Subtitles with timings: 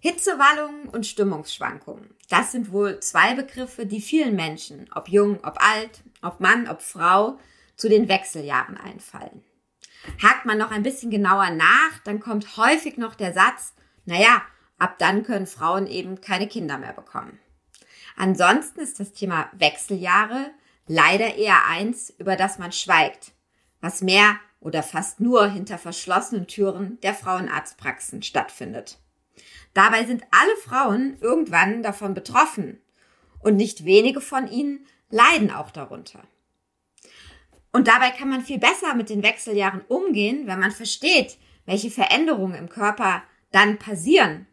[0.00, 2.14] Hitzewallungen und Stimmungsschwankungen.
[2.30, 6.80] Das sind wohl zwei Begriffe, die vielen Menschen, ob jung, ob alt, ob Mann, ob
[6.82, 7.38] Frau,
[7.76, 9.44] zu den Wechseljahren einfallen.
[10.22, 13.74] Hakt man noch ein bisschen genauer nach, dann kommt häufig noch der Satz,
[14.04, 14.42] naja,
[14.78, 17.38] ab dann können Frauen eben keine Kinder mehr bekommen.
[18.16, 20.50] Ansonsten ist das Thema Wechseljahre
[20.86, 23.32] leider eher eins, über das man schweigt,
[23.80, 28.98] was mehr oder fast nur hinter verschlossenen Türen der Frauenarztpraxen stattfindet.
[29.74, 32.80] Dabei sind alle Frauen irgendwann davon betroffen
[33.40, 36.22] und nicht wenige von ihnen leiden auch darunter.
[37.72, 42.54] Und dabei kann man viel besser mit den Wechseljahren umgehen, wenn man versteht, welche Veränderungen
[42.54, 44.46] im Körper dann passieren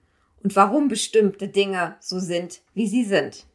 [0.44, 3.46] und warum bestimmte Dinge so sind, wie sie sind.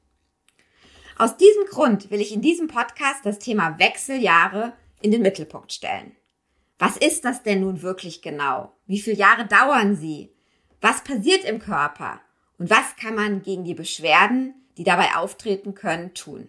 [1.16, 4.72] Aus diesem Grund will ich in diesem Podcast das Thema Wechseljahre
[5.02, 6.16] in den Mittelpunkt stellen.
[6.80, 8.74] Was ist das denn nun wirklich genau?
[8.86, 10.32] Wie viele Jahre dauern sie?
[10.80, 12.22] Was passiert im Körper?
[12.58, 16.48] Und was kann man gegen die Beschwerden, die dabei auftreten können, tun?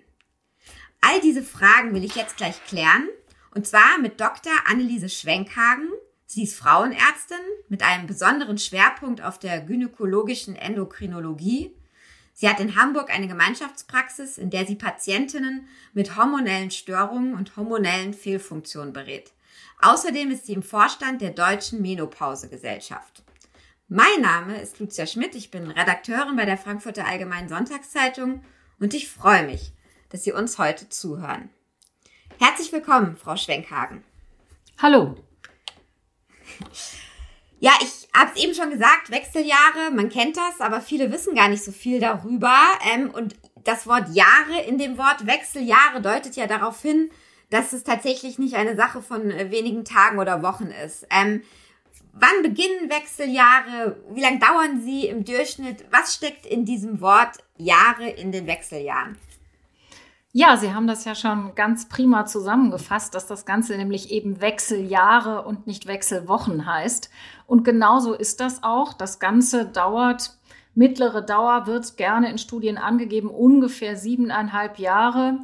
[1.02, 3.10] All diese Fragen will ich jetzt gleich klären.
[3.54, 4.54] Und zwar mit Dr.
[4.68, 5.90] Anneliese Schwenkhagen.
[6.26, 7.36] Sie ist Frauenärztin
[7.68, 11.76] mit einem besonderen Schwerpunkt auf der gynäkologischen Endokrinologie.
[12.32, 18.14] Sie hat in Hamburg eine Gemeinschaftspraxis, in der sie Patientinnen mit hormonellen Störungen und hormonellen
[18.14, 19.34] Fehlfunktionen berät.
[19.82, 23.24] Außerdem ist sie im Vorstand der Deutschen Menopausegesellschaft.
[23.88, 28.44] Mein Name ist Lucia Schmidt, ich bin Redakteurin bei der Frankfurter Allgemeinen Sonntagszeitung
[28.80, 29.74] und ich freue mich,
[30.10, 31.50] dass Sie uns heute zuhören.
[32.40, 34.04] Herzlich willkommen, Frau Schwenkhagen.
[34.78, 35.16] Hallo.
[37.60, 41.50] Ja, ich habe es eben schon gesagt, Wechseljahre, man kennt das, aber viele wissen gar
[41.50, 42.56] nicht so viel darüber.
[42.94, 47.10] Ähm, und das Wort Jahre in dem Wort Wechseljahre deutet ja darauf hin,
[47.52, 51.06] dass es tatsächlich nicht eine Sache von äh, wenigen Tagen oder Wochen ist.
[51.12, 51.44] Ähm,
[52.14, 53.96] Wann beginnen Wechseljahre?
[54.10, 55.86] Wie lange dauern sie im Durchschnitt?
[55.92, 59.18] Was steckt in diesem Wort Jahre in den Wechseljahren?
[60.34, 65.44] Ja, Sie haben das ja schon ganz prima zusammengefasst, dass das Ganze nämlich eben Wechseljahre
[65.44, 67.10] und nicht Wechselwochen heißt.
[67.48, 68.94] Und genauso ist das auch.
[68.94, 70.38] Das Ganze dauert,
[70.74, 75.40] mittlere Dauer wird gerne in Studien angegeben, ungefähr siebeneinhalb Jahre.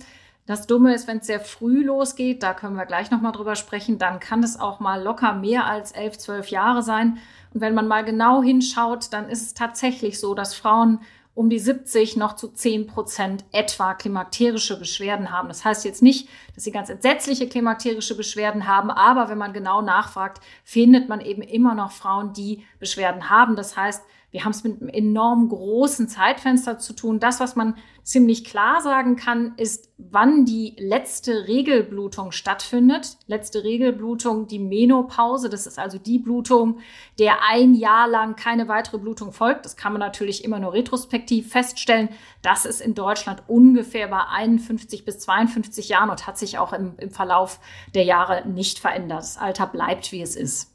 [0.48, 4.00] Das Dumme ist, wenn es sehr früh losgeht, da können wir gleich nochmal drüber sprechen,
[4.00, 7.20] dann kann es auch mal locker mehr als elf, zwölf Jahre sein.
[7.54, 11.02] Und wenn man mal genau hinschaut, dann ist es tatsächlich so, dass Frauen
[11.36, 15.50] um die 70 noch zu 10 Prozent etwa klimakterische Beschwerden haben.
[15.50, 19.82] Das heißt jetzt nicht, dass sie ganz entsetzliche klimakterische Beschwerden haben, aber wenn man genau
[19.82, 23.58] nachfragt, findet man eben immer noch Frauen, die Beschwerden haben.
[23.58, 27.22] Das heißt, wir haben es mit einem enorm großen Zeitfenster zu tun.
[27.22, 33.18] Das, was man ziemlich klar sagen kann, ist, wann die letzte Regelblutung stattfindet.
[33.28, 35.50] Letzte Regelblutung, die Menopause.
[35.50, 36.80] Das ist also die Blutung,
[37.20, 39.64] der ein Jahr lang keine weitere Blutung folgt.
[39.64, 42.10] Das kann man natürlich immer nur retrospektiv feststellen.
[42.42, 46.96] Das ist in Deutschland ungefähr bei 51 bis 52 Jahren und hat sich auch im,
[46.98, 47.62] im Verlauf
[47.96, 49.20] der Jahre nicht verändert.
[49.20, 50.74] Das Alter bleibt, wie es ist.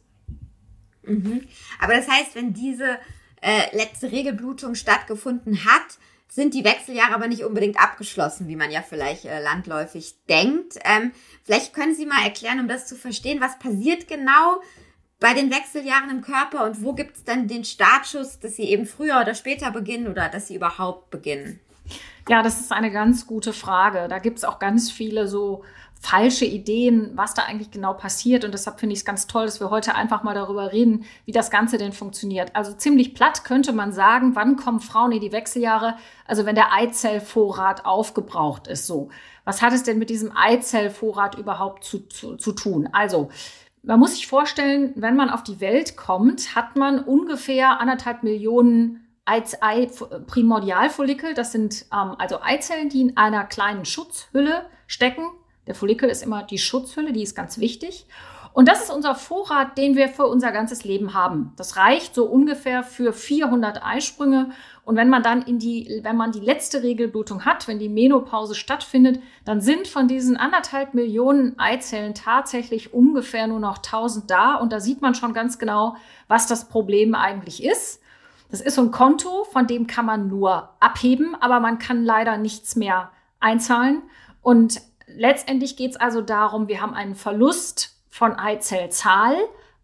[1.04, 1.46] Mhm.
[1.80, 2.98] Aber das heißt, wenn diese
[3.42, 5.98] äh, letzte Regelblutung stattgefunden hat,
[6.28, 10.78] sind die Wechseljahre aber nicht unbedingt abgeschlossen, wie man ja vielleicht äh, landläufig denkt.
[10.84, 11.12] Ähm,
[11.44, 14.62] vielleicht können Sie mal erklären, um das zu verstehen, was passiert genau
[15.20, 18.86] bei den Wechseljahren im Körper und wo gibt es dann den Startschuss, dass sie eben
[18.86, 21.60] früher oder später beginnen oder dass sie überhaupt beginnen?
[22.28, 24.08] Ja, das ist eine ganz gute Frage.
[24.08, 25.64] Da gibt es auch ganz viele so
[26.02, 28.44] falsche Ideen, was da eigentlich genau passiert.
[28.44, 31.32] Und deshalb finde ich es ganz toll, dass wir heute einfach mal darüber reden, wie
[31.32, 32.56] das Ganze denn funktioniert.
[32.56, 35.94] Also ziemlich platt könnte man sagen, wann kommen Frauen in die Wechseljahre?
[36.26, 38.88] Also wenn der Eizellvorrat aufgebraucht ist.
[38.88, 39.10] So,
[39.44, 42.88] was hat es denn mit diesem Eizellvorrat überhaupt zu, zu, zu tun?
[42.92, 43.30] Also
[43.84, 49.06] man muss sich vorstellen, wenn man auf die Welt kommt, hat man ungefähr anderthalb Millionen
[50.26, 51.34] Primordialfollikel.
[51.34, 55.22] Das sind ähm, also Eizellen, die in einer kleinen Schutzhülle stecken.
[55.66, 58.06] Der Follikel ist immer die Schutzhülle, die ist ganz wichtig.
[58.52, 61.52] Und das ist unser Vorrat, den wir für unser ganzes Leben haben.
[61.56, 64.50] Das reicht so ungefähr für 400 Eisprünge.
[64.84, 68.54] Und wenn man dann in die, wenn man die letzte Regelblutung hat, wenn die Menopause
[68.54, 74.56] stattfindet, dann sind von diesen anderthalb Millionen Eizellen tatsächlich ungefähr nur noch 1000 da.
[74.56, 75.96] Und da sieht man schon ganz genau,
[76.28, 78.02] was das Problem eigentlich ist.
[78.50, 82.36] Das ist so ein Konto, von dem kann man nur abheben, aber man kann leider
[82.36, 83.10] nichts mehr
[83.40, 84.02] einzahlen.
[84.42, 84.82] Und
[85.16, 89.36] letztendlich geht es also darum, wir haben einen Verlust von Eizellzahl,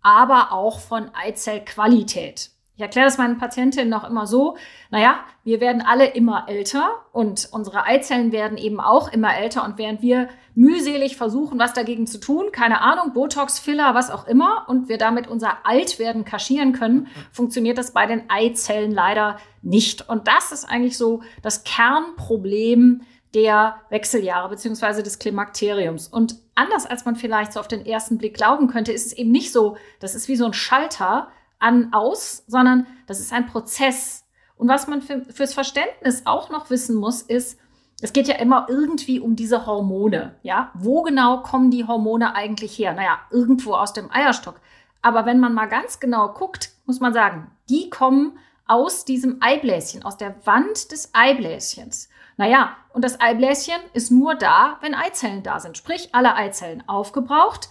[0.02, 2.50] aber auch von Eizellqualität.
[2.78, 4.56] Ich erkläre das meinen Patientinnen noch immer so,
[4.90, 9.78] naja, wir werden alle immer älter und unsere Eizellen werden eben auch immer älter und
[9.78, 14.66] während wir mühselig versuchen, was dagegen zu tun, keine Ahnung, Botox, Filler, was auch immer,
[14.68, 20.08] und wir damit unser Altwerden kaschieren können, funktioniert das bei den Eizellen leider nicht.
[20.08, 23.02] Und das ist eigentlich so das Kernproblem
[23.34, 26.08] der Wechseljahre beziehungsweise des Klimakteriums.
[26.08, 29.30] Und anders als man vielleicht so auf den ersten Blick glauben könnte, ist es eben
[29.30, 31.28] nicht so, das ist wie so ein Schalter,
[31.58, 34.24] an, aus, sondern das ist ein Prozess.
[34.56, 37.58] Und was man für, fürs Verständnis auch noch wissen muss, ist,
[38.00, 40.36] es geht ja immer irgendwie um diese Hormone.
[40.42, 42.92] Ja, wo genau kommen die Hormone eigentlich her?
[42.92, 44.60] Naja, irgendwo aus dem Eierstock.
[45.02, 50.04] Aber wenn man mal ganz genau guckt, muss man sagen, die kommen aus diesem Eibläschen,
[50.04, 52.08] aus der Wand des Eibläschens.
[52.38, 55.76] Naja, und das Eibläschen ist nur da, wenn Eizellen da sind.
[55.76, 57.68] Sprich, alle Eizellen aufgebraucht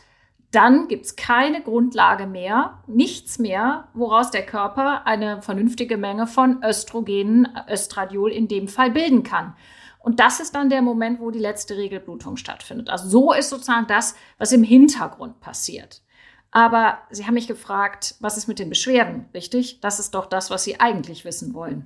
[0.52, 6.64] dann gibt es keine Grundlage mehr, nichts mehr, woraus der Körper eine vernünftige Menge von
[6.64, 9.56] Östrogenen, Östradiol in dem Fall bilden kann.
[10.00, 12.90] Und das ist dann der Moment, wo die letzte Regelblutung stattfindet.
[12.90, 16.02] Also so ist sozusagen das, was im Hintergrund passiert.
[16.50, 19.82] Aber Sie haben mich gefragt, was ist mit den Beschwerden, richtig?
[19.82, 21.86] Das ist doch das, was Sie eigentlich wissen wollen.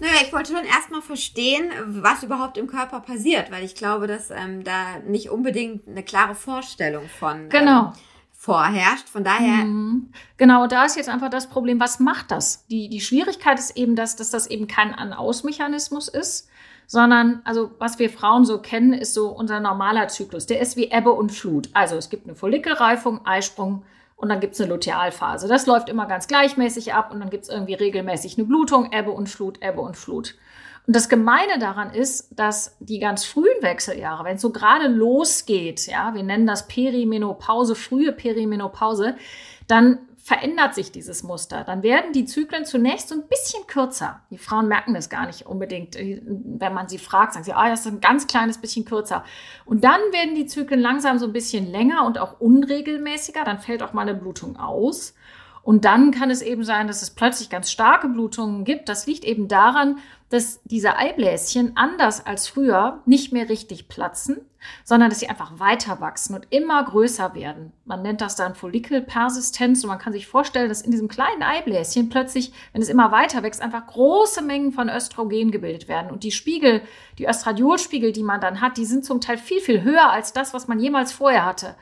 [0.00, 4.30] Naja, ich wollte schon erstmal verstehen, was überhaupt im Körper passiert, weil ich glaube, dass
[4.30, 7.88] ähm, da nicht unbedingt eine klare Vorstellung von genau.
[7.88, 7.92] ähm,
[8.32, 9.10] vorherrscht.
[9.10, 9.64] Von daher.
[9.64, 10.10] Mhm.
[10.38, 12.66] Genau, da ist jetzt einfach das Problem, was macht das?
[12.68, 16.48] Die, die Schwierigkeit ist eben, dass, dass das eben kein An-Aus-Mechanismus ist,
[16.86, 20.46] sondern, also was wir Frauen so kennen, ist so unser normaler Zyklus.
[20.46, 21.68] Der ist wie Ebbe und Flut.
[21.74, 23.84] Also es gibt eine Follikelreifung, Eisprung,
[24.20, 25.48] und dann gibt es eine Lutealphase.
[25.48, 29.10] Das läuft immer ganz gleichmäßig ab und dann gibt es irgendwie regelmäßig eine Blutung, Ebbe
[29.10, 30.36] und Flut, Ebbe und Flut.
[30.86, 35.86] Und das Gemeine daran ist, dass die ganz frühen Wechseljahre, wenn es so gerade losgeht,
[35.86, 39.16] ja, wir nennen das Perimenopause, frühe Perimenopause,
[39.66, 41.64] dann verändert sich dieses Muster.
[41.64, 44.20] Dann werden die Zyklen zunächst so ein bisschen kürzer.
[44.30, 45.96] Die Frauen merken das gar nicht unbedingt.
[45.96, 49.24] Wenn man sie fragt, sagen sie, ah, das ist ein ganz kleines bisschen kürzer.
[49.64, 53.44] Und dann werden die Zyklen langsam so ein bisschen länger und auch unregelmäßiger.
[53.44, 55.14] Dann fällt auch mal eine Blutung aus.
[55.62, 58.88] Und dann kann es eben sein, dass es plötzlich ganz starke Blutungen gibt.
[58.88, 59.98] Das liegt eben daran,
[60.30, 64.38] dass diese Eibläschen anders als früher nicht mehr richtig platzen,
[64.84, 67.72] sondern dass sie einfach weiter wachsen und immer größer werden.
[67.84, 72.08] Man nennt das dann Follikelpersistenz und man kann sich vorstellen, dass in diesem kleinen Eibläschen
[72.08, 76.10] plötzlich, wenn es immer weiter wächst, einfach große Mengen von Östrogen gebildet werden.
[76.10, 76.82] Und die Spiegel,
[77.18, 80.54] die Östradiolspiegel, die man dann hat, die sind zum Teil viel, viel höher als das,
[80.54, 81.74] was man jemals vorher hatte.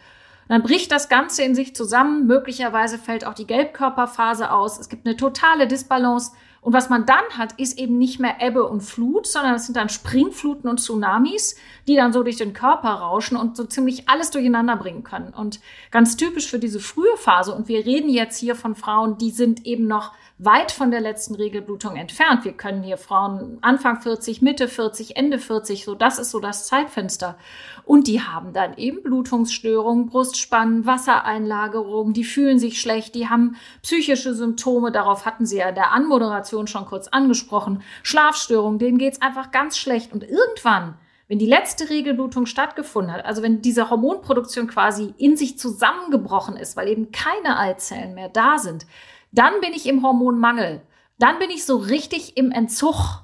[0.49, 2.27] Dann bricht das Ganze in sich zusammen.
[2.27, 4.79] Möglicherweise fällt auch die Gelbkörperphase aus.
[4.79, 6.33] Es gibt eine totale Disbalance.
[6.61, 9.77] Und was man dann hat, ist eben nicht mehr Ebbe und Flut, sondern es sind
[9.77, 11.57] dann Springfluten und Tsunamis,
[11.87, 15.33] die dann so durch den Körper rauschen und so ziemlich alles durcheinander bringen können.
[15.33, 15.61] Und
[15.91, 19.67] ganz typisch für diese frühe Phase, und wir reden jetzt hier von Frauen, die sind
[19.67, 22.45] eben noch weit von der letzten Regelblutung entfernt.
[22.45, 26.67] Wir können hier Frauen Anfang 40, Mitte 40, Ende 40, so das ist so das
[26.69, 27.37] Zeitfenster.
[27.85, 34.33] Und die haben dann eben Blutungsstörungen, Brustspannen, Wassereinlagerungen, die fühlen sich schlecht, die haben psychische
[34.33, 39.51] Symptome, darauf hatten sie ja in der Anmoderation schon kurz angesprochen, Schlafstörungen, denen geht's einfach
[39.51, 40.13] ganz schlecht.
[40.13, 40.95] Und irgendwann
[41.31, 46.75] wenn die letzte Regelblutung stattgefunden hat, also wenn diese Hormonproduktion quasi in sich zusammengebrochen ist,
[46.75, 48.87] weil eben keine Eizellen mehr da sind,
[49.33, 50.83] dann bin ich im Hormonmangel.
[51.19, 53.23] Dann bin ich so richtig im Entzug.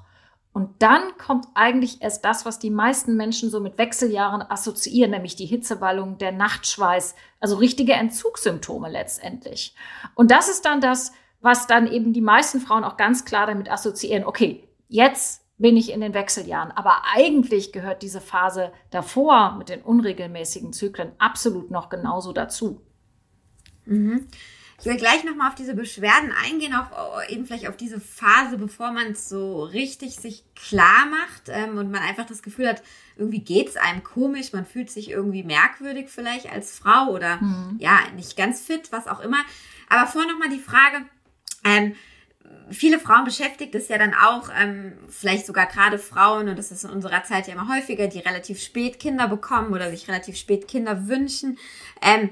[0.53, 5.35] Und dann kommt eigentlich erst das, was die meisten Menschen so mit Wechseljahren assoziieren, nämlich
[5.35, 9.75] die Hitzewallung, der Nachtschweiß, also richtige Entzugssymptome letztendlich.
[10.13, 11.11] Und das ist dann das,
[11.41, 14.23] was dann eben die meisten Frauen auch ganz klar damit assoziieren.
[14.23, 16.71] Okay, jetzt bin ich in den Wechseljahren.
[16.71, 22.81] Aber eigentlich gehört diese Phase davor mit den unregelmäßigen Zyklen absolut noch genauso dazu.
[23.85, 24.27] Mhm.
[24.85, 28.59] Ich will gleich nochmal auf diese Beschwerden eingehen, auch oh, eben vielleicht auf diese Phase,
[28.59, 32.83] bevor man es so richtig sich klar macht ähm, und man einfach das Gefühl hat,
[33.17, 37.77] irgendwie geht es einem komisch, man fühlt sich irgendwie merkwürdig vielleicht als Frau oder mhm.
[37.79, 39.39] ja, nicht ganz fit, was auch immer.
[39.89, 41.03] Aber vorher nochmal die Frage,
[41.63, 41.95] ähm,
[42.69, 46.83] viele Frauen beschäftigt es ja dann auch, ähm, vielleicht sogar gerade Frauen, und das ist
[46.83, 50.67] in unserer Zeit ja immer häufiger, die relativ spät Kinder bekommen oder sich relativ spät
[50.67, 51.57] Kinder wünschen.
[52.03, 52.29] Ähm,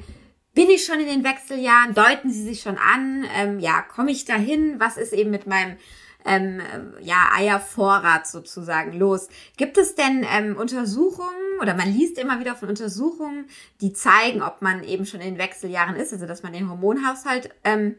[0.54, 1.94] bin ich schon in den Wechseljahren?
[1.94, 3.26] Deuten sie sich schon an?
[3.36, 4.80] Ähm, ja, komme ich dahin?
[4.80, 5.78] Was ist eben mit meinem
[6.26, 6.62] ähm,
[7.02, 9.30] ja, Eiervorrat sozusagen los?
[9.58, 13.46] Gibt es denn ähm, Untersuchungen oder man liest immer wieder von Untersuchungen,
[13.82, 17.50] die zeigen, ob man eben schon in den Wechseljahren ist, also dass man den Hormonhaushalt
[17.64, 17.96] ähm,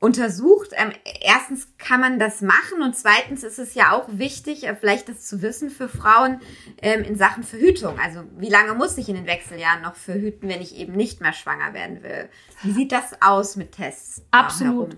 [0.00, 0.70] untersucht.
[0.72, 5.10] Ähm, erstens kann man das machen und zweitens ist es ja auch wichtig, äh, vielleicht
[5.10, 6.40] das zu wissen für Frauen
[6.80, 7.98] ähm, in Sachen Verhütung.
[8.02, 11.34] Also wie lange muss ich in den Wechseljahren noch verhüten, wenn ich eben nicht mehr
[11.34, 12.30] schwanger werden will?
[12.62, 14.22] Wie sieht das aus mit Tests?
[14.30, 14.96] Absolut.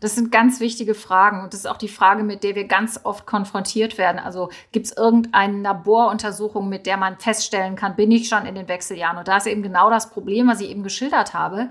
[0.00, 3.00] Das sind ganz wichtige Fragen und das ist auch die Frage, mit der wir ganz
[3.04, 4.18] oft konfrontiert werden.
[4.18, 8.66] Also gibt es irgendeine Laboruntersuchung, mit der man feststellen kann, bin ich schon in den
[8.66, 9.18] Wechseljahren?
[9.18, 11.68] Und da ist eben genau das Problem, was ich eben geschildert habe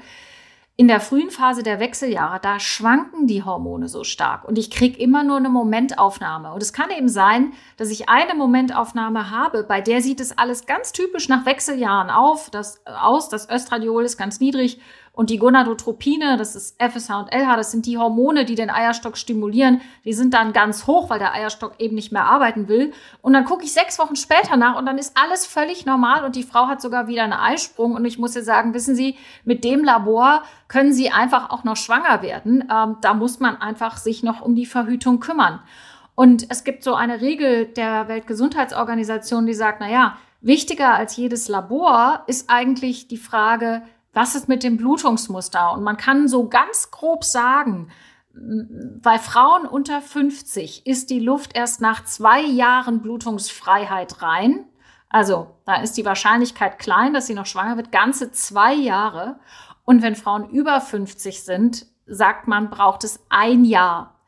[0.79, 4.97] in der frühen Phase der Wechseljahre, da schwanken die Hormone so stark und ich kriege
[4.97, 6.53] immer nur eine Momentaufnahme.
[6.53, 10.67] Und es kann eben sein, dass ich eine Momentaufnahme habe, bei der sieht es alles
[10.67, 13.27] ganz typisch nach Wechseljahren auf, das, aus.
[13.27, 14.79] Das Östradiol ist ganz niedrig
[15.19, 19.17] und die Gonadotropine, das ist FSH und LH, das sind die Hormone, die den Eierstock
[19.17, 19.81] stimulieren.
[20.05, 22.93] Die sind dann ganz hoch, weil der Eierstock eben nicht mehr arbeiten will.
[23.21, 26.37] Und dann gucke ich sechs Wochen später nach und dann ist alles völlig normal und
[26.37, 27.95] die Frau hat sogar wieder einen Eisprung.
[27.95, 31.75] Und ich muss ihr sagen, wissen Sie, mit dem Labor können Sie einfach auch noch
[31.75, 32.63] schwanger werden.
[32.73, 35.59] Ähm, da muss man einfach sich noch um die Verhütung kümmern.
[36.15, 41.49] Und es gibt so eine Regel der Weltgesundheitsorganisation, die sagt, na ja, wichtiger als jedes
[41.49, 43.81] Labor ist eigentlich die Frage,
[44.19, 45.71] was ist mit dem Blutungsmuster?
[45.71, 47.89] Und man kann so ganz grob sagen,
[48.33, 54.65] bei Frauen unter 50 ist die Luft erst nach zwei Jahren Blutungsfreiheit rein.
[55.07, 59.39] Also da ist die Wahrscheinlichkeit klein, dass sie noch schwanger wird, ganze zwei Jahre.
[59.85, 64.18] Und wenn Frauen über 50 sind, sagt man, braucht es ein Jahr.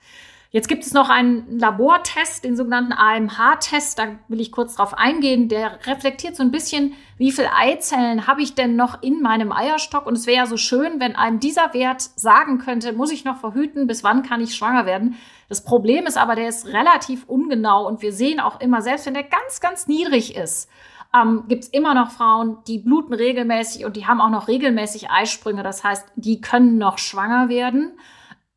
[0.53, 3.97] Jetzt gibt es noch einen Labortest, den sogenannten AMH-Test.
[3.97, 5.47] Da will ich kurz drauf eingehen.
[5.47, 10.05] Der reflektiert so ein bisschen, wie viele Eizellen habe ich denn noch in meinem Eierstock?
[10.05, 13.37] Und es wäre ja so schön, wenn einem dieser Wert sagen könnte, muss ich noch
[13.37, 15.15] verhüten, bis wann kann ich schwanger werden?
[15.47, 19.13] Das Problem ist aber, der ist relativ ungenau und wir sehen auch immer, selbst wenn
[19.13, 20.69] der ganz, ganz niedrig ist,
[21.15, 25.09] ähm, gibt es immer noch Frauen, die bluten regelmäßig und die haben auch noch regelmäßig
[25.11, 25.63] Eisprünge.
[25.63, 27.93] Das heißt, die können noch schwanger werden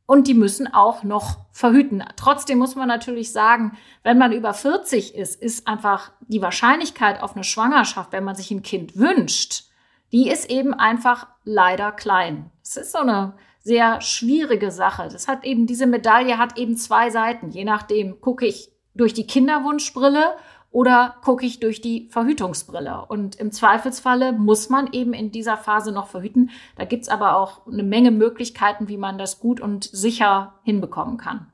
[0.07, 2.05] und die müssen auch noch verhüten.
[2.17, 7.35] Trotzdem muss man natürlich sagen, wenn man über 40 ist, ist einfach die Wahrscheinlichkeit auf
[7.35, 9.65] eine Schwangerschaft, wenn man sich ein Kind wünscht,
[10.13, 12.51] die ist eben einfach leider klein.
[12.63, 15.09] Es ist so eine sehr schwierige Sache.
[15.11, 17.51] Das hat eben, diese Medaille hat eben zwei Seiten.
[17.51, 20.37] Je nachdem gucke ich durch die Kinderwunschbrille
[20.75, 23.05] oder gucke ich durch die Verhütungsbrille?
[23.07, 26.51] Und im Zweifelsfalle muss man eben in dieser Phase noch verhüten.
[26.75, 31.47] Da gibt's aber auch eine Menge Möglichkeiten, wie man das gut und sicher hinbekommen kann.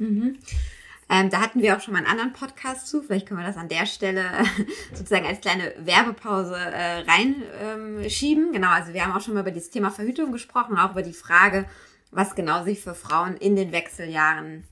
[0.00, 0.38] Mhm.
[1.08, 3.00] Ähm, da hatten wir auch schon mal einen anderen Podcast zu.
[3.00, 4.24] Vielleicht können wir das an der Stelle
[4.92, 8.46] sozusagen als kleine Werbepause äh, reinschieben.
[8.46, 11.02] Ähm, genau, also wir haben auch schon mal über das Thema Verhütung gesprochen, auch über
[11.02, 11.66] die Frage,
[12.10, 14.64] was genau sich für Frauen in den Wechseljahren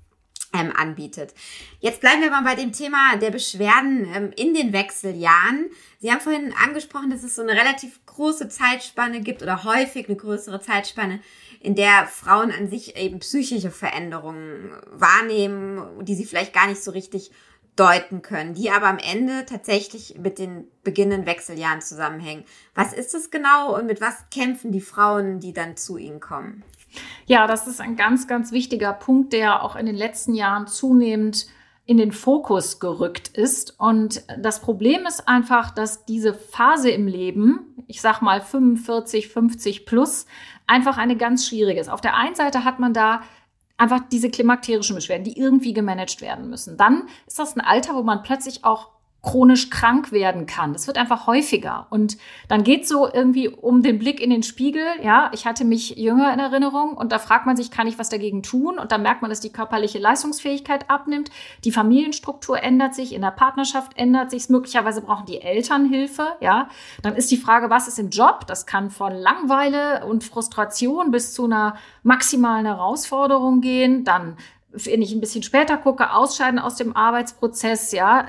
[0.54, 1.34] ähm, anbietet.
[1.80, 5.68] Jetzt bleiben wir mal bei dem Thema der Beschwerden ähm, in den Wechseljahren.
[6.00, 10.16] Sie haben vorhin angesprochen, dass es so eine relativ große Zeitspanne gibt oder häufig eine
[10.16, 11.20] größere Zeitspanne,
[11.60, 16.90] in der Frauen an sich eben psychische Veränderungen wahrnehmen, die sie vielleicht gar nicht so
[16.90, 17.30] richtig
[17.76, 22.44] deuten können, die aber am Ende tatsächlich mit den beginnenden Wechseljahren zusammenhängen.
[22.74, 26.62] Was ist es genau und mit was kämpfen die Frauen, die dann zu ihnen kommen?
[27.26, 31.46] Ja, das ist ein ganz, ganz wichtiger Punkt, der auch in den letzten Jahren zunehmend
[31.86, 33.78] in den Fokus gerückt ist.
[33.78, 39.84] Und das Problem ist einfach, dass diese Phase im Leben, ich sag mal 45, 50
[39.84, 40.26] plus,
[40.66, 41.90] einfach eine ganz schwierige ist.
[41.90, 43.22] Auf der einen Seite hat man da
[43.76, 46.76] einfach diese klimakterischen Beschwerden, die irgendwie gemanagt werden müssen.
[46.76, 48.93] Dann ist das ein Alter, wo man plötzlich auch
[49.24, 50.74] chronisch krank werden kann.
[50.74, 51.86] Das wird einfach häufiger.
[51.90, 54.84] Und dann geht so irgendwie um den Blick in den Spiegel.
[55.02, 58.10] Ja, ich hatte mich jünger in Erinnerung und da fragt man sich, kann ich was
[58.10, 58.78] dagegen tun?
[58.78, 61.30] Und dann merkt man, dass die körperliche Leistungsfähigkeit abnimmt.
[61.64, 64.48] Die Familienstruktur ändert sich, in der Partnerschaft ändert sich.
[64.48, 66.36] Möglicherweise brauchen die Eltern Hilfe.
[66.40, 66.68] Ja,
[67.02, 68.46] dann ist die Frage, was ist im Job?
[68.46, 74.04] Das kann von Langweile und Frustration bis zu einer maximalen Herausforderung gehen.
[74.04, 74.36] Dann
[74.74, 78.26] wenn ich ein bisschen später gucke, Ausscheiden aus dem Arbeitsprozess, ja,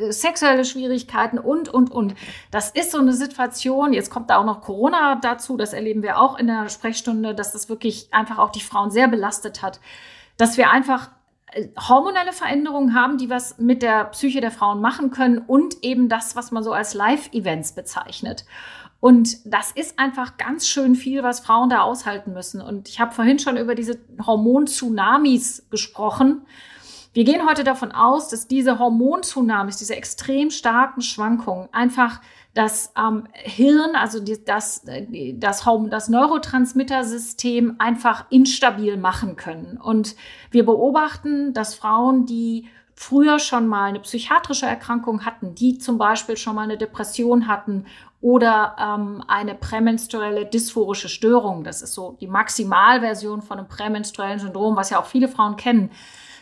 [0.00, 2.14] äh, sexuelle Schwierigkeiten und, und, und.
[2.50, 3.92] Das ist so eine Situation.
[3.92, 5.56] Jetzt kommt da auch noch Corona dazu.
[5.56, 9.08] Das erleben wir auch in der Sprechstunde, dass das wirklich einfach auch die Frauen sehr
[9.08, 9.80] belastet hat,
[10.36, 11.10] dass wir einfach
[11.52, 16.08] äh, hormonelle Veränderungen haben, die was mit der Psyche der Frauen machen können und eben
[16.08, 18.44] das, was man so als Live-Events bezeichnet.
[19.00, 22.60] Und das ist einfach ganz schön viel, was Frauen da aushalten müssen.
[22.60, 26.42] Und ich habe vorhin schon über diese Hormon-Tsunamis gesprochen.
[27.12, 32.20] Wir gehen heute davon aus, dass diese Hormon-Tsunamis, diese extrem starken Schwankungen einfach
[32.54, 39.78] das ähm, Hirn, also die, das, das, das Neurotransmittersystem einfach instabil machen können.
[39.80, 40.16] Und
[40.50, 46.36] wir beobachten, dass Frauen, die früher schon mal eine psychiatrische Erkrankung hatten, die zum Beispiel
[46.36, 47.86] schon mal eine Depression hatten
[48.20, 51.62] oder ähm, eine prämenstruelle dysphorische Störung.
[51.62, 55.90] Das ist so die Maximalversion von einem prämenstruellen Syndrom, was ja auch viele Frauen kennen.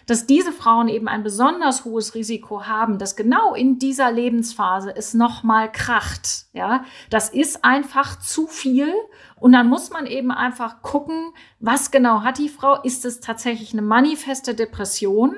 [0.07, 5.15] dass diese Frauen eben ein besonders hohes Risiko haben, dass genau in dieser Lebensphase es
[5.15, 6.47] nochmal kracht.
[6.53, 8.93] Ja, das ist einfach zu viel.
[9.39, 12.81] Und dann muss man eben einfach gucken, was genau hat die Frau?
[12.83, 15.35] Ist es tatsächlich eine manifeste Depression?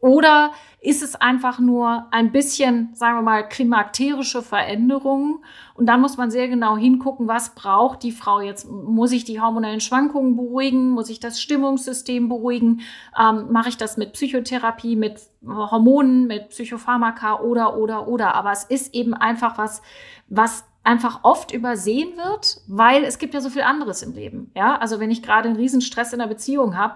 [0.00, 5.44] Oder ist es einfach nur ein bisschen, sagen wir mal, klimakterische Veränderungen?
[5.74, 8.70] Und dann muss man sehr genau hingucken, was braucht die Frau jetzt?
[8.70, 10.90] Muss ich die hormonellen Schwankungen beruhigen?
[10.90, 12.82] Muss ich das Stimmungssystem beruhigen?
[13.18, 18.36] Ähm, Mache ich das mit Psychotherapie, mit Hormonen, mit Psychopharmaka oder, oder, oder?
[18.36, 19.82] Aber es ist eben einfach was,
[20.28, 24.52] was einfach oft übersehen wird, weil es gibt ja so viel anderes im Leben.
[24.54, 26.94] Ja, also wenn ich gerade einen Riesenstress in der Beziehung habe,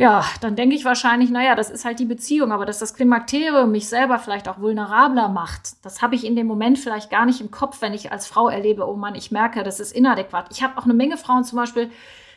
[0.00, 3.72] ja, dann denke ich wahrscheinlich, naja, das ist halt die Beziehung, aber dass das Klimakterium
[3.72, 7.40] mich selber vielleicht auch vulnerabler macht, das habe ich in dem Moment vielleicht gar nicht
[7.40, 10.46] im Kopf, wenn ich als Frau erlebe, oh Mann, ich merke, das ist inadäquat.
[10.52, 11.90] Ich habe auch eine Menge Frauen zum Beispiel,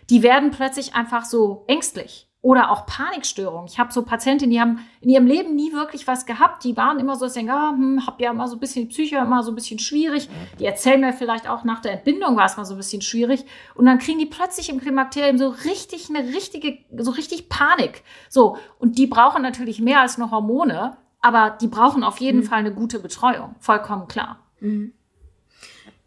[0.09, 2.30] die werden plötzlich einfach so ängstlich.
[2.43, 3.67] Oder auch Panikstörungen.
[3.67, 6.63] Ich habe so Patientinnen, die haben in ihrem Leben nie wirklich was gehabt.
[6.63, 8.87] Die waren immer so, dass sie denken, ah, hm, hab ja immer so ein bisschen
[8.87, 10.27] die Psyche, immer so ein bisschen schwierig.
[10.59, 13.45] Die erzählen mir vielleicht auch nach der Entbindung war es mal so ein bisschen schwierig.
[13.75, 18.01] Und dann kriegen die plötzlich im Klimakterium so richtig eine richtige, so richtig Panik.
[18.27, 18.57] So.
[18.79, 22.45] Und die brauchen natürlich mehr als nur Hormone, aber die brauchen auf jeden mhm.
[22.45, 23.55] Fall eine gute Betreuung.
[23.59, 24.39] Vollkommen klar.
[24.61, 24.93] Mhm.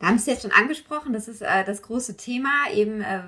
[0.00, 3.22] Da haben Sie jetzt schon angesprochen, das ist äh, das große Thema, eben äh,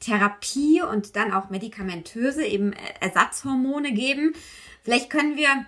[0.00, 4.32] Therapie und dann auch medikamentöse eben Ersatzhormone geben.
[4.82, 5.66] Vielleicht können wir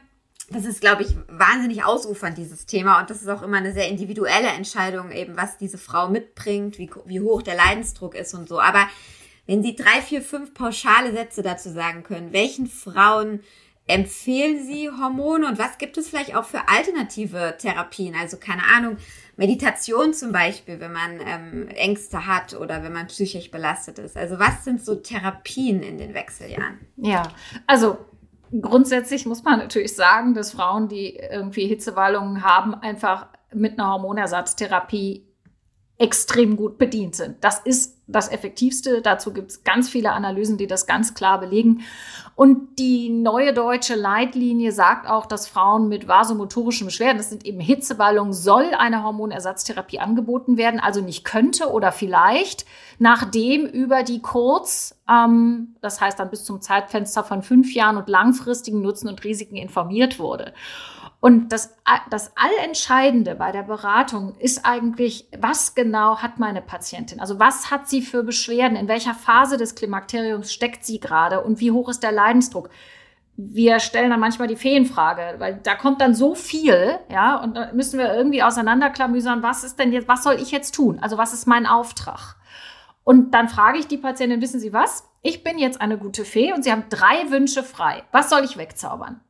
[0.52, 3.00] das ist, glaube ich, wahnsinnig ausufernd, dieses Thema.
[3.00, 6.90] Und das ist auch immer eine sehr individuelle Entscheidung, eben was diese Frau mitbringt, wie,
[7.06, 8.60] wie hoch der Leidensdruck ist und so.
[8.60, 8.88] Aber
[9.46, 13.40] wenn Sie drei, vier, fünf pauschale Sätze dazu sagen können, welchen Frauen
[13.90, 18.14] empfehlen Sie Hormone und was gibt es vielleicht auch für alternative Therapien?
[18.14, 18.96] Also keine Ahnung,
[19.36, 24.16] Meditation zum Beispiel, wenn man ähm, Ängste hat oder wenn man psychisch belastet ist.
[24.16, 26.78] Also was sind so Therapien in den Wechseljahren?
[26.96, 27.24] Ja,
[27.66, 27.98] also
[28.60, 35.26] grundsätzlich muss man natürlich sagen, dass Frauen, die irgendwie Hitzewallungen haben, einfach mit einer Hormonersatztherapie
[35.98, 37.42] extrem gut bedient sind.
[37.42, 39.02] Das ist das Effektivste.
[39.02, 41.82] Dazu gibt es ganz viele Analysen, die das ganz klar belegen.
[42.36, 47.60] Und die neue deutsche Leitlinie sagt auch, dass Frauen mit vasomotorischen Beschwerden, das sind eben
[47.60, 50.80] Hitzeballungen, soll eine Hormonersatztherapie angeboten werden.
[50.80, 52.64] Also nicht könnte oder vielleicht,
[52.98, 58.08] nachdem über die kurz, ähm, das heißt dann bis zum Zeitfenster von fünf Jahren und
[58.08, 60.54] langfristigen Nutzen und Risiken informiert wurde.
[61.20, 61.76] Und das,
[62.08, 67.20] das Allentscheidende bei der Beratung ist eigentlich, was genau hat meine Patientin?
[67.20, 68.76] Also was hat sie für Beschwerden?
[68.76, 71.42] In welcher Phase des Klimakteriums steckt sie gerade?
[71.42, 72.70] Und wie hoch ist der Leidensdruck?
[73.36, 77.72] Wir stellen dann manchmal die Feenfrage, weil da kommt dann so viel, ja, und da
[77.72, 80.98] müssen wir irgendwie auseinanderklamüsern, was ist denn jetzt, was soll ich jetzt tun?
[81.00, 82.36] Also was ist mein Auftrag?
[83.04, 85.04] Und dann frage ich die Patientin, wissen Sie was?
[85.22, 88.04] Ich bin jetzt eine gute Fee und Sie haben drei Wünsche frei.
[88.10, 89.20] Was soll ich wegzaubern?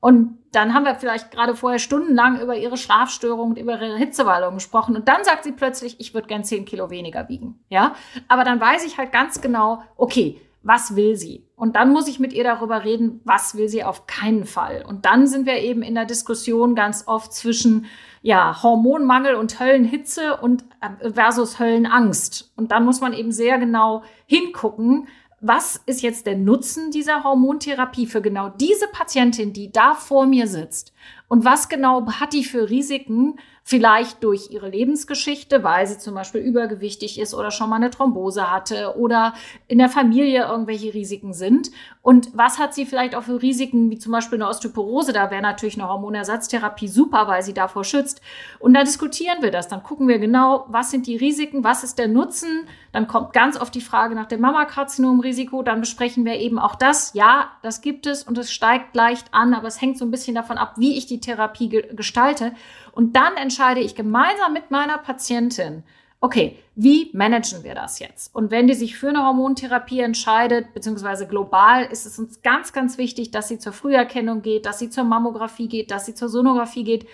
[0.00, 4.54] Und dann haben wir vielleicht gerade vorher stundenlang über ihre Schlafstörung und über ihre Hitzewallung
[4.54, 4.96] gesprochen.
[4.96, 7.60] Und dann sagt sie plötzlich, ich würde gern zehn Kilo weniger wiegen.
[7.68, 7.94] Ja,
[8.26, 11.46] aber dann weiß ich halt ganz genau, okay, was will sie?
[11.56, 14.84] Und dann muss ich mit ihr darüber reden, was will sie auf keinen Fall.
[14.86, 17.86] Und dann sind wir eben in der Diskussion ganz oft zwischen,
[18.22, 22.52] ja, Hormonmangel und Höllenhitze und äh, versus Höllenangst.
[22.56, 25.08] Und dann muss man eben sehr genau hingucken,
[25.40, 30.46] was ist jetzt der Nutzen dieser Hormontherapie für genau diese Patientin, die da vor mir
[30.46, 30.92] sitzt?
[31.28, 36.40] Und was genau hat die für Risiken, vielleicht durch ihre Lebensgeschichte, weil sie zum Beispiel
[36.40, 39.34] übergewichtig ist oder schon mal eine Thrombose hatte oder
[39.68, 41.70] in der Familie irgendwelche Risiken sind.
[42.02, 45.12] Und was hat sie vielleicht auch für Risiken, wie zum Beispiel eine Osteoporose?
[45.12, 48.22] Da wäre natürlich eine Hormonersatztherapie super, weil sie davor schützt.
[48.58, 49.68] Und da diskutieren wir das.
[49.68, 52.66] Dann gucken wir genau, was sind die Risiken, was ist der Nutzen.
[52.92, 55.62] Dann kommt ganz oft die Frage nach dem Mammakarzinomrisiko.
[55.62, 57.12] Dann besprechen wir eben auch das.
[57.12, 60.34] Ja, das gibt es und es steigt leicht an, aber es hängt so ein bisschen
[60.34, 62.52] davon ab, wie ich die Therapie ge gestalte.
[62.92, 65.84] Und dann entscheide ich gemeinsam mit meiner Patientin,
[66.20, 68.34] okay, wie managen wir das jetzt?
[68.34, 72.98] Und wenn die sich für eine Hormontherapie entscheidet, beziehungsweise global, ist es uns ganz, ganz
[72.98, 76.84] wichtig, dass sie zur Früherkennung geht, dass sie zur Mammographie geht, dass sie zur Sonographie
[76.84, 77.06] geht.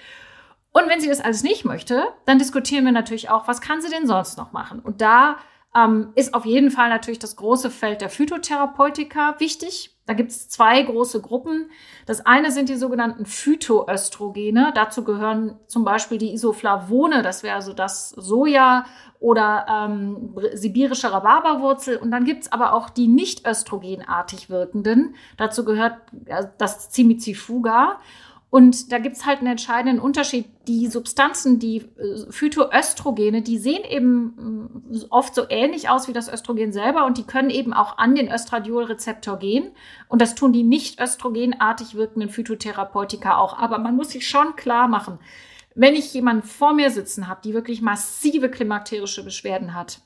[0.73, 3.91] Und wenn sie das alles nicht möchte, dann diskutieren wir natürlich auch, was kann sie
[3.91, 4.81] denn sonst noch machen?
[4.81, 5.37] Und da
[5.77, 9.93] ähm, ist auf jeden Fall natürlich das große Feld der Phytotherapeutika wichtig.
[10.07, 11.69] Da gibt es zwei große Gruppen.
[12.07, 14.73] Das eine sind die sogenannten Phytoöstrogene.
[14.75, 18.85] Dazu gehören zum Beispiel die Isoflavone, das wäre also das Soja
[19.19, 21.97] oder ähm, sibirische Rhabarberwurzel.
[21.97, 25.17] Und dann gibt es aber auch die nicht östrogenartig wirkenden.
[25.37, 25.97] Dazu gehört
[26.59, 27.99] das Cimizifuga.
[28.49, 30.47] Und da gibt es halt einen entscheidenden Unterschied.
[30.69, 36.33] Die Substanzen, die äh, Phytoöstrogene, die sehen eben äh, oft so ähnlich aus wie das
[36.33, 39.73] Östrogen selber und die können eben auch an den Östradiolrezeptor gehen.
[40.09, 43.59] Und das tun die nicht östrogenartig wirkenden Phytotherapeutika auch.
[43.59, 45.19] Aber man muss sich schon klar machen,
[45.75, 50.01] wenn ich jemanden vor mir sitzen habe, die wirklich massive klimakterische Beschwerden hat,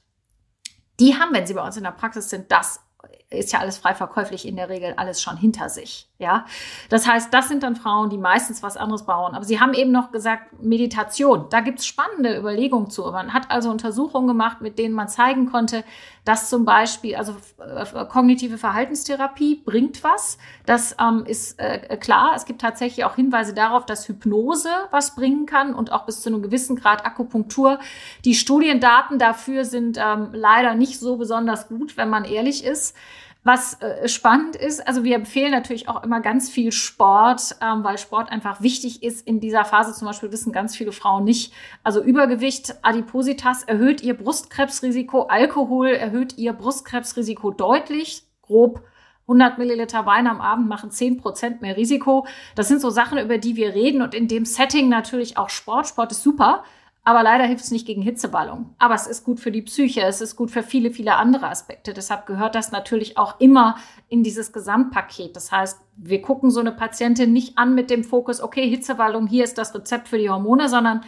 [0.98, 2.80] die haben, wenn sie bei uns in der Praxis sind, das
[3.30, 6.08] ist ja alles frei verkäuflich in der Regel alles schon hinter sich.
[6.18, 6.44] Ja,
[6.90, 9.34] das heißt, das sind dann Frauen, die meistens was anderes brauchen.
[9.34, 11.46] Aber Sie haben eben noch gesagt, Meditation.
[11.48, 13.02] Da gibt's spannende Überlegungen zu.
[13.04, 15.84] Man hat also Untersuchungen gemacht, mit denen man zeigen konnte,
[16.24, 20.36] dass zum Beispiel, also äh, kognitive Verhaltenstherapie bringt was.
[20.66, 22.32] Das ähm, ist äh, klar.
[22.36, 26.28] Es gibt tatsächlich auch Hinweise darauf, dass Hypnose was bringen kann und auch bis zu
[26.28, 27.78] einem gewissen Grad Akupunktur.
[28.24, 32.94] Die Studiendaten dafür sind ähm, leider nicht so besonders gut, wenn man ehrlich ist.
[33.42, 37.96] Was äh, spannend ist, also wir empfehlen natürlich auch immer ganz viel Sport, ähm, weil
[37.96, 39.26] Sport einfach wichtig ist.
[39.26, 41.54] In dieser Phase zum Beispiel wissen ganz viele Frauen nicht.
[41.82, 48.82] Also Übergewicht, Adipositas erhöht ihr Brustkrebsrisiko, Alkohol erhöht ihr Brustkrebsrisiko deutlich, grob
[49.22, 52.26] 100 Milliliter Wein am Abend machen 10 Prozent mehr Risiko.
[52.56, 55.86] Das sind so Sachen, über die wir reden und in dem Setting natürlich auch Sport.
[55.86, 56.64] Sport ist super.
[57.02, 58.74] Aber leider hilft es nicht gegen Hitzeballung.
[58.78, 61.94] Aber es ist gut für die Psyche, es ist gut für viele, viele andere Aspekte.
[61.94, 63.76] Deshalb gehört das natürlich auch immer
[64.08, 65.34] in dieses Gesamtpaket.
[65.34, 69.44] Das heißt, wir gucken so eine Patientin nicht an mit dem Fokus, okay, Hitzewallung, hier
[69.44, 71.02] ist das Rezept für die Hormone, sondern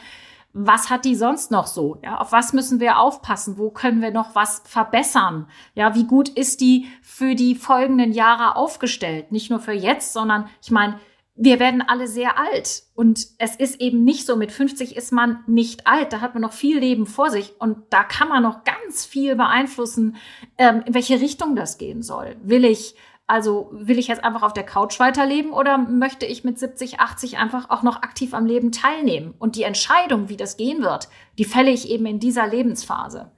[0.55, 1.99] was hat die sonst noch so?
[2.03, 3.57] Ja, auf was müssen wir aufpassen?
[3.57, 5.47] Wo können wir noch was verbessern?
[5.75, 9.33] Ja, wie gut ist die für die folgenden Jahre aufgestellt?
[9.33, 10.99] Nicht nur für jetzt, sondern ich meine,
[11.35, 12.85] wir werden alle sehr alt.
[12.95, 16.13] Und es ist eben nicht so, mit 50 ist man nicht alt.
[16.13, 17.55] Da hat man noch viel Leben vor sich.
[17.59, 20.17] Und da kann man noch ganz viel beeinflussen,
[20.59, 22.37] ähm, in welche Richtung das gehen soll.
[22.43, 26.59] Will ich, also will ich jetzt einfach auf der Couch weiterleben oder möchte ich mit
[26.59, 29.35] 70, 80 einfach auch noch aktiv am Leben teilnehmen?
[29.39, 33.33] Und die Entscheidung, wie das gehen wird, die fälle ich eben in dieser Lebensphase.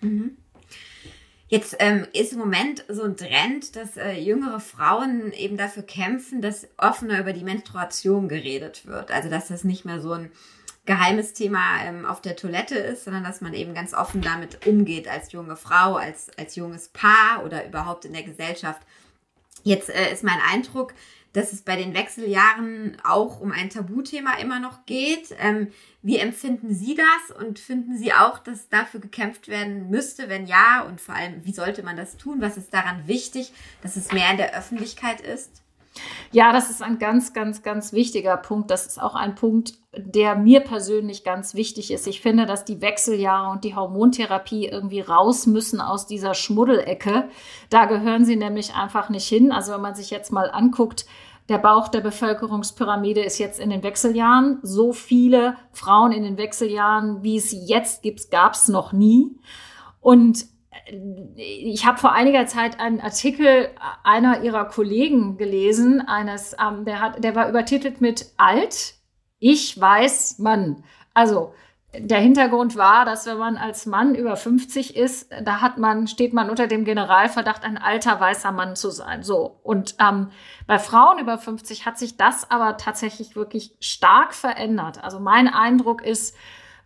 [0.00, 0.38] Mhm.
[1.48, 6.42] Jetzt ähm, ist im Moment so ein Trend, dass äh, jüngere Frauen eben dafür kämpfen,
[6.42, 9.10] dass offener über die Menstruation geredet wird.
[9.10, 10.30] Also dass das nicht mehr so ein
[10.84, 15.08] geheimes Thema ähm, auf der Toilette ist, sondern dass man eben ganz offen damit umgeht
[15.08, 18.82] als junge Frau, als, als junges Paar oder überhaupt in der Gesellschaft.
[19.62, 20.92] Jetzt äh, ist mein Eindruck,
[21.32, 25.34] dass es bei den Wechseljahren auch um ein Tabuthema immer noch geht.
[25.38, 25.68] Ähm,
[26.02, 30.28] wie empfinden Sie das und finden Sie auch, dass dafür gekämpft werden müsste?
[30.28, 32.40] Wenn ja, und vor allem, wie sollte man das tun?
[32.40, 35.62] Was ist daran wichtig, dass es mehr in der Öffentlichkeit ist?
[36.30, 38.70] Ja, das ist ein ganz, ganz, ganz wichtiger Punkt.
[38.70, 42.06] Das ist auch ein Punkt, der mir persönlich ganz wichtig ist.
[42.06, 47.28] Ich finde, dass die Wechseljahre und die Hormontherapie irgendwie raus müssen aus dieser Schmuddelecke.
[47.70, 49.52] Da gehören sie nämlich einfach nicht hin.
[49.52, 51.06] Also wenn man sich jetzt mal anguckt,
[51.48, 54.58] der Bauch der Bevölkerungspyramide ist jetzt in den Wechseljahren.
[54.62, 59.38] So viele Frauen in den Wechseljahren, wie es jetzt gibt, gab es noch nie.
[60.00, 60.46] Und
[61.36, 63.70] ich habe vor einiger Zeit einen Artikel
[64.04, 68.94] einer ihrer Kollegen gelesen, eines, ähm, der, hat, der war übertitelt mit Alt,
[69.38, 70.84] ich weiß Mann.
[71.14, 71.52] Also
[71.96, 76.34] der Hintergrund war, dass wenn man als Mann über 50 ist, da hat man, steht
[76.34, 79.22] man unter dem Generalverdacht, ein alter weißer Mann zu sein.
[79.22, 79.58] So.
[79.62, 80.30] Und ähm,
[80.66, 85.02] bei Frauen über 50 hat sich das aber tatsächlich wirklich stark verändert.
[85.02, 86.36] Also mein Eindruck ist,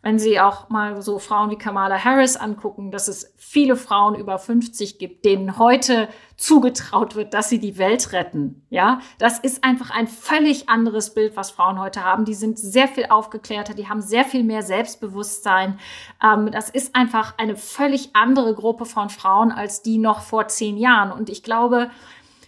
[0.03, 4.39] wenn Sie auch mal so Frauen wie Kamala Harris angucken, dass es viele Frauen über
[4.39, 8.67] 50 gibt, denen heute zugetraut wird, dass sie die Welt retten.
[8.69, 12.25] Ja, das ist einfach ein völlig anderes Bild, was Frauen heute haben.
[12.25, 15.79] Die sind sehr viel aufgeklärter, die haben sehr viel mehr Selbstbewusstsein.
[16.23, 20.77] Ähm, das ist einfach eine völlig andere Gruppe von Frauen als die noch vor zehn
[20.77, 21.13] Jahren.
[21.13, 21.91] Und ich glaube,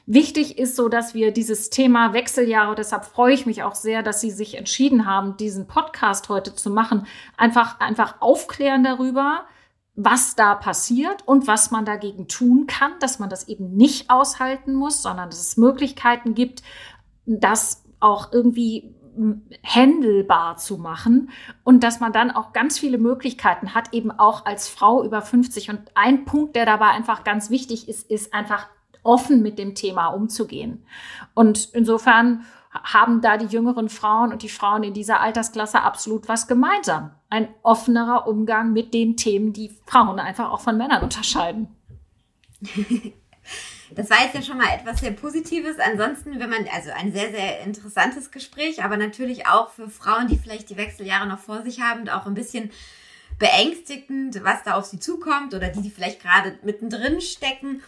[0.07, 4.21] Wichtig ist so, dass wir dieses Thema Wechseljahre, deshalb freue ich mich auch sehr, dass
[4.21, 7.07] Sie sich entschieden haben, diesen Podcast heute zu machen,
[7.39, 9.47] einfach, einfach aufklären darüber,
[9.97, 14.75] was da passiert und was man dagegen tun kann, dass man das eben nicht aushalten
[14.75, 16.63] muss, sondern dass es Möglichkeiten gibt,
[17.25, 18.95] das auch irgendwie
[19.63, 21.31] händelbar zu machen
[21.63, 25.71] und dass man dann auch ganz viele Möglichkeiten hat, eben auch als Frau über 50.
[25.71, 28.67] Und ein Punkt, der dabei einfach ganz wichtig ist, ist einfach
[29.05, 30.85] offen mit dem Thema umzugehen.
[31.35, 36.49] Und insofern haben da die jüngeren Frauen und die Frauen in dieser Altersklasse absolut was
[36.49, 37.13] gemeinsam.
[37.31, 41.69] Ein offenerer Umgang mit den Themen, die Frauen einfach auch von Männern unterscheiden.
[43.91, 45.79] Das war jetzt ja schon mal etwas sehr Positives.
[45.79, 50.39] Ansonsten, wenn man, also ein sehr, sehr interessantes Gespräch, aber natürlich auch für Frauen, die
[50.39, 52.71] vielleicht die Wechseljahre noch vor sich haben und auch ein bisschen
[53.39, 57.83] beängstigend, was da auf sie zukommt oder die, die vielleicht gerade mittendrin stecken.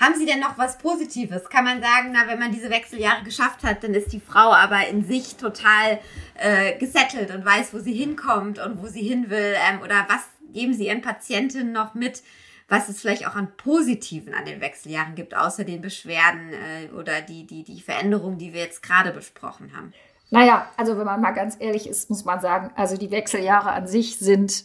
[0.00, 1.48] Haben Sie denn noch was Positives?
[1.48, 4.86] Kann man sagen, na, wenn man diese Wechseljahre geschafft hat, dann ist die Frau aber
[4.86, 5.98] in sich total
[6.34, 9.54] äh, gesettelt und weiß, wo sie hinkommt und wo sie hin will?
[9.68, 12.22] Ähm, oder was geben Sie Ihren Patientinnen noch mit,
[12.68, 17.20] was es vielleicht auch an Positiven an den Wechseljahren gibt, außer den Beschwerden äh, oder
[17.20, 19.92] die, die, die Veränderungen, die wir jetzt gerade besprochen haben?
[20.30, 23.86] Naja, also wenn man mal ganz ehrlich ist, muss man sagen, also die Wechseljahre an
[23.86, 24.64] sich sind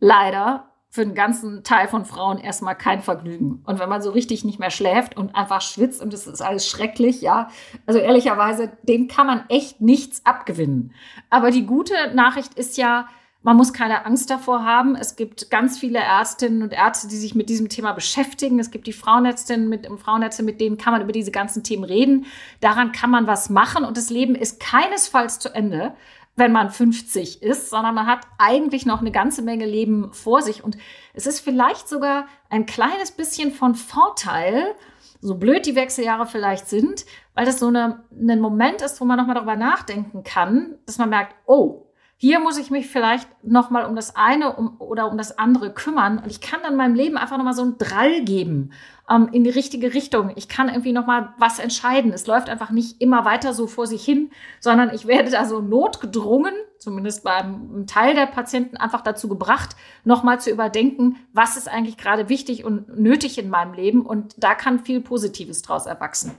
[0.00, 3.62] leider für den ganzen Teil von Frauen erstmal kein Vergnügen.
[3.66, 6.66] Und wenn man so richtig nicht mehr schläft und einfach schwitzt und es ist alles
[6.66, 7.48] schrecklich, ja,
[7.86, 10.94] also ehrlicherweise, dem kann man echt nichts abgewinnen.
[11.28, 13.08] Aber die gute Nachricht ist ja,
[13.42, 14.96] man muss keine Angst davor haben.
[14.96, 18.58] Es gibt ganz viele Ärztinnen und Ärzte, die sich mit diesem Thema beschäftigen.
[18.58, 22.26] Es gibt die Frauenärztinnen mit Frauenärzte, mit denen kann man über diese ganzen Themen reden.
[22.60, 25.94] Daran kann man was machen und das Leben ist keinesfalls zu Ende
[26.36, 30.62] wenn man 50 ist, sondern man hat eigentlich noch eine ganze Menge Leben vor sich.
[30.62, 30.76] Und
[31.14, 34.74] es ist vielleicht sogar ein kleines bisschen von Vorteil,
[35.22, 39.18] so blöd die Wechseljahre vielleicht sind, weil das so eine, ein Moment ist, wo man
[39.18, 41.86] nochmal darüber nachdenken kann, dass man merkt, oh,
[42.18, 45.72] hier muss ich mich vielleicht noch mal um das eine um, oder um das andere
[45.72, 48.72] kümmern und ich kann dann meinem Leben einfach noch mal so einen Drall geben
[49.10, 50.32] ähm, in die richtige Richtung.
[50.36, 52.12] Ich kann irgendwie noch mal was entscheiden.
[52.12, 55.60] Es läuft einfach nicht immer weiter so vor sich hin, sondern ich werde da so
[55.60, 61.68] notgedrungen, zumindest beim Teil der Patienten einfach dazu gebracht, noch mal zu überdenken, was ist
[61.68, 66.32] eigentlich gerade wichtig und nötig in meinem Leben und da kann viel Positives draus erwachsen.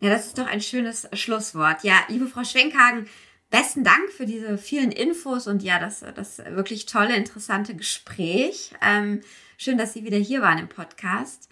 [0.00, 1.82] Ja, das ist doch ein schönes Schlusswort.
[1.82, 3.06] Ja, liebe Frau Schwenkhagen,
[3.50, 8.72] besten Dank für diese vielen Infos und ja, das, das wirklich tolle, interessante Gespräch.
[8.82, 9.20] Ähm,
[9.56, 11.48] schön, dass Sie wieder hier waren im Podcast.